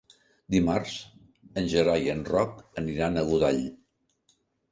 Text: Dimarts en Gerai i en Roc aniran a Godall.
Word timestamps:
Dimarts 0.53 0.93
en 1.63 1.67
Gerai 1.73 2.07
i 2.09 2.09
en 2.15 2.25
Roc 2.31 2.57
aniran 2.83 3.19
a 3.19 3.27
Godall. 3.31 3.61